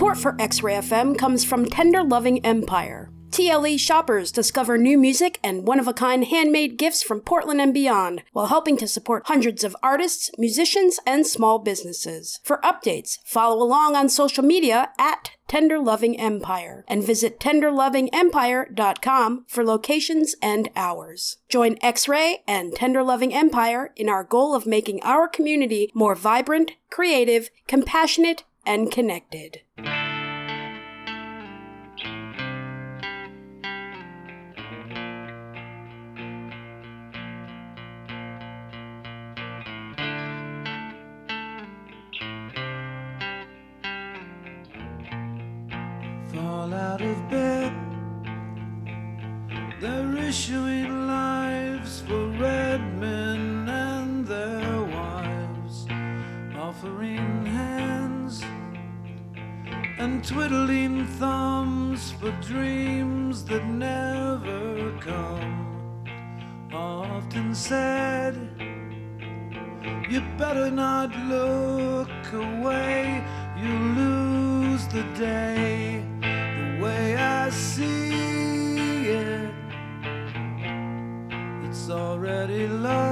Support 0.05 0.19
for 0.19 0.37
X 0.39 0.63
Ray 0.63 0.75
FM 0.75 1.17
comes 1.17 1.47
from 1.47 1.65
Tender 1.65 2.05
Loving 2.05 2.45
Empire. 2.45 3.11
TLE 3.31 3.81
shoppers 3.81 4.31
discover 4.31 4.77
new 4.77 4.99
music 4.99 5.41
and 5.43 5.67
one 5.67 5.81
of 5.81 5.89
a 5.89 5.95
kind 5.95 6.27
handmade 6.27 6.77
gifts 6.77 7.03
from 7.03 7.23
Portland 7.23 7.59
and 7.59 7.73
beyond, 7.73 8.23
while 8.33 8.49
helping 8.49 8.77
to 8.77 8.87
support 8.87 9.29
hundreds 9.29 9.65
of 9.65 9.75
artists, 9.83 10.31
musicians, 10.37 11.01
and 11.07 11.27
small 11.27 11.59
businesses. 11.59 12.39
For 12.45 12.59
updates, 12.59 13.17
follow 13.25 13.65
along 13.65 13.97
on 13.97 14.11
social 14.11 14.45
media 14.45 14.91
at 14.99 15.31
Tender 15.49 15.79
Loving 15.79 16.21
Empire 16.21 16.85
and 16.87 17.03
visit 17.03 17.41
tenderlovingempire.com 17.41 19.47
for 19.49 19.65
locations 19.65 20.37
and 20.43 20.69
hours. 20.77 21.39
Join 21.49 21.79
X 21.81 22.09
Ray 22.09 22.43
and 22.47 22.75
Tender 22.75 23.03
Loving 23.03 23.33
Empire 23.33 23.91
in 23.97 24.11
our 24.11 24.23
goal 24.23 24.55
of 24.55 24.67
making 24.67 25.03
our 25.03 25.29
community 25.29 25.91
more 25.95 26.15
vibrant, 26.15 26.73
creative, 26.91 27.49
compassionate, 27.67 28.45
and 28.67 28.91
connected. 28.91 29.61
fall 46.35 46.75
out 46.75 47.01
of 47.01 47.31
bed. 47.31 47.73
They're 49.81 50.17
issuing 50.17 51.07
lives 51.07 52.01
for 52.01 52.29
red 52.29 52.81
men 52.99 53.69
and 53.69 54.27
their 54.27 54.83
wives, 54.83 55.87
offering 56.57 57.44
twiddling 60.27 61.07
thumbs 61.19 62.13
for 62.13 62.31
dreams 62.41 63.45
that 63.45 63.63
never 63.67 64.91
come. 64.99 66.05
Often 66.73 67.55
said, 67.55 68.35
You 70.09 70.23
better 70.39 70.71
not 70.71 71.15
look 71.29 72.09
away, 72.33 73.23
you 73.59 73.73
lose 74.01 74.87
the 74.89 75.03
day. 75.15 76.03
The 76.23 76.83
way 76.83 77.17
I 77.17 77.51
see 77.51 79.09
it, 79.09 79.55
it's 81.69 81.91
already 81.91 82.67
lost. 82.67 83.04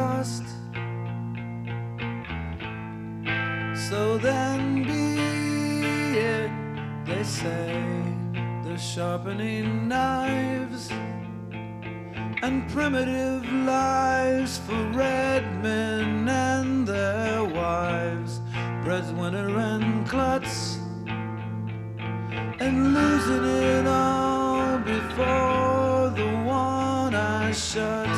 Sharpening 8.95 9.89
knives 9.89 10.91
and 12.43 12.69
primitive 12.69 13.43
lives 13.65 14.59
for 14.59 14.85
red 14.91 15.43
men 15.63 16.29
and 16.29 16.87
their 16.87 17.43
wives, 17.43 18.43
breadwinner 18.85 19.49
and 19.59 20.07
klutz, 20.07 20.77
and 22.61 22.93
losing 22.93 23.45
it 23.45 23.87
all 23.87 24.77
before 24.81 26.11
the 26.11 26.31
one 26.45 27.15
I 27.15 27.51
shuts. 27.51 28.12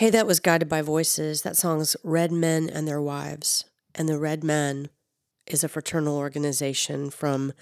Hey, 0.00 0.08
that 0.08 0.26
was 0.26 0.40
Guided 0.40 0.66
by 0.66 0.80
Voices. 0.80 1.42
That 1.42 1.58
song's 1.58 1.94
Red 2.02 2.32
Men 2.32 2.70
and 2.70 2.88
Their 2.88 3.02
Wives. 3.02 3.66
And 3.94 4.08
the 4.08 4.18
Red 4.18 4.42
Men 4.42 4.88
is 5.46 5.62
a 5.62 5.68
fraternal 5.68 6.16
organization 6.16 7.10
from 7.10 7.52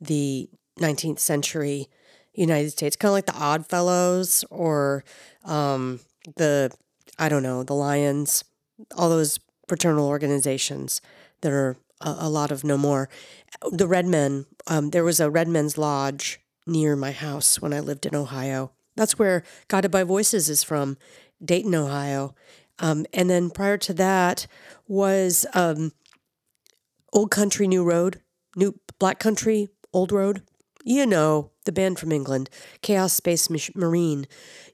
the 0.00 0.50
19th 0.80 1.20
century 1.20 1.86
United 2.34 2.70
States, 2.70 2.96
kind 2.96 3.10
of 3.10 3.12
like 3.12 3.26
the 3.26 3.40
Odd 3.40 3.68
Fellows 3.68 4.44
or 4.50 5.04
um, 5.44 6.00
the, 6.34 6.72
I 7.20 7.28
don't 7.28 7.44
know, 7.44 7.62
the 7.62 7.72
Lions, 7.72 8.42
all 8.96 9.08
those 9.08 9.38
fraternal 9.68 10.08
organizations 10.08 11.00
that 11.42 11.52
are 11.52 11.76
a, 12.00 12.16
a 12.18 12.28
lot 12.28 12.50
of 12.50 12.64
no 12.64 12.76
more. 12.76 13.08
The 13.70 13.86
Red 13.86 14.06
Men, 14.06 14.46
um, 14.66 14.90
there 14.90 15.04
was 15.04 15.20
a 15.20 15.30
Red 15.30 15.46
Men's 15.46 15.78
Lodge 15.78 16.40
near 16.66 16.96
my 16.96 17.12
house 17.12 17.62
when 17.62 17.72
I 17.72 17.78
lived 17.78 18.06
in 18.06 18.16
Ohio. 18.16 18.72
That's 18.96 19.18
where 19.18 19.44
Guided 19.68 19.90
by 19.90 20.02
Voices 20.04 20.48
is 20.48 20.64
from, 20.64 20.96
Dayton, 21.44 21.74
Ohio. 21.74 22.34
Um, 22.78 23.06
and 23.12 23.30
then 23.30 23.50
prior 23.50 23.78
to 23.78 23.94
that 23.94 24.46
was 24.86 25.46
um, 25.54 25.92
Old 27.12 27.30
Country 27.30 27.66
New 27.66 27.84
Road, 27.84 28.20
New 28.54 28.78
Black 28.98 29.18
Country 29.18 29.68
Old 29.92 30.12
Road. 30.12 30.42
You 30.84 31.04
know, 31.04 31.50
the 31.64 31.72
band 31.72 31.98
from 31.98 32.12
England, 32.12 32.48
Chaos 32.80 33.12
Space 33.12 33.48
Marine. 33.74 34.26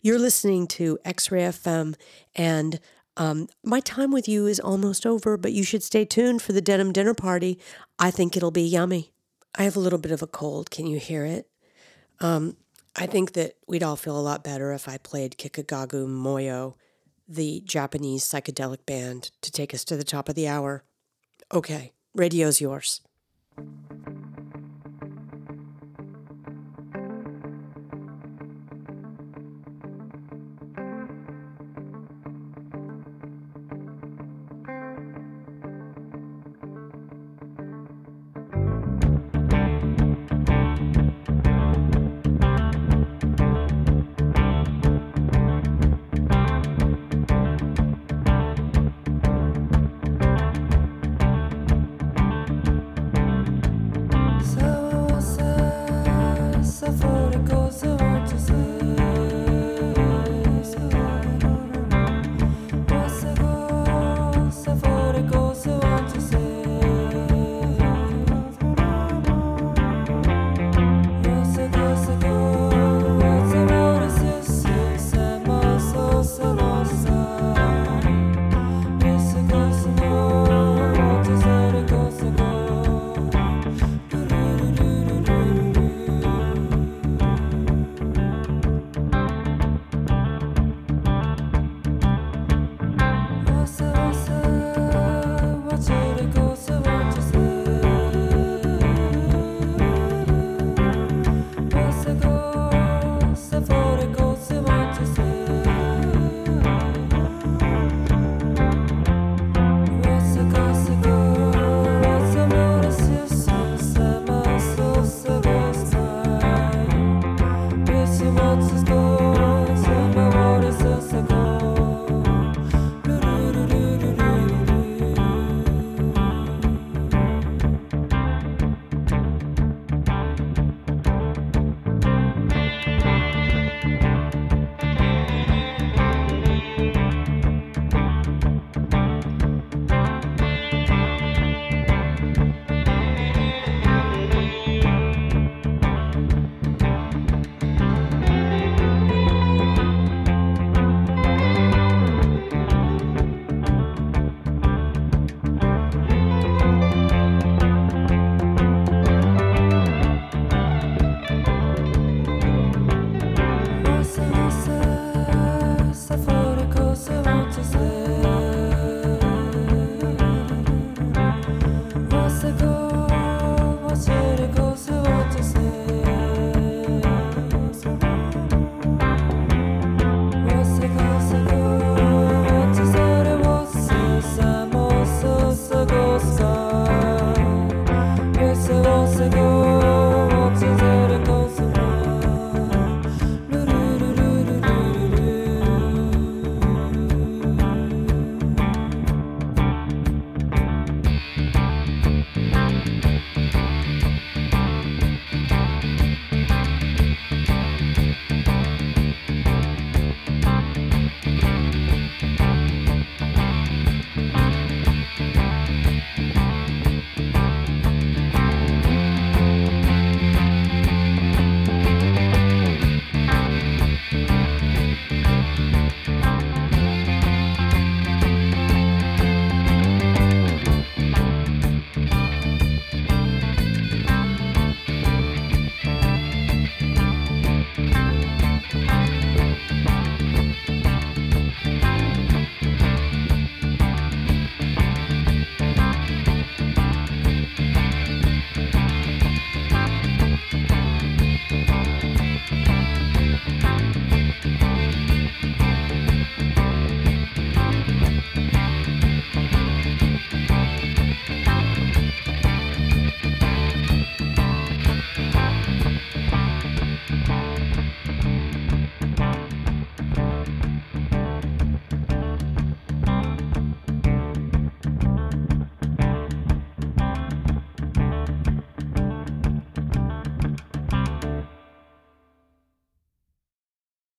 You're 0.02 0.18
listening 0.18 0.66
to 0.68 0.98
X 1.06 1.30
Ray 1.30 1.42
FM, 1.42 1.94
and 2.34 2.80
um, 3.16 3.48
my 3.64 3.80
time 3.80 4.10
with 4.10 4.28
you 4.28 4.46
is 4.46 4.60
almost 4.60 5.06
over, 5.06 5.36
but 5.36 5.52
you 5.52 5.64
should 5.64 5.82
stay 5.82 6.04
tuned 6.04 6.42
for 6.42 6.52
the 6.52 6.60
denim 6.60 6.92
dinner 6.92 7.14
party. 7.14 7.58
I 7.98 8.10
think 8.10 8.36
it'll 8.36 8.50
be 8.50 8.62
yummy. 8.62 9.12
I 9.54 9.64
have 9.64 9.76
a 9.76 9.80
little 9.80 9.98
bit 9.98 10.12
of 10.12 10.22
a 10.22 10.26
cold. 10.26 10.70
Can 10.70 10.86
you 10.86 10.98
hear 10.98 11.24
it? 11.24 11.48
Um, 12.20 12.56
I 12.94 13.06
think 13.06 13.32
that 13.32 13.56
we'd 13.66 13.82
all 13.82 13.96
feel 13.96 14.18
a 14.18 14.20
lot 14.20 14.44
better 14.44 14.72
if 14.72 14.88
I 14.88 14.98
played 14.98 15.38
Kikagaku 15.38 16.06
Moyo, 16.06 16.74
the 17.26 17.62
Japanese 17.64 18.24
psychedelic 18.24 18.84
band, 18.84 19.30
to 19.40 19.50
take 19.50 19.72
us 19.72 19.84
to 19.86 19.96
the 19.96 20.04
top 20.04 20.28
of 20.28 20.34
the 20.34 20.46
hour. 20.48 20.84
Okay, 21.52 21.92
radio's 22.14 22.60
yours. 22.60 23.00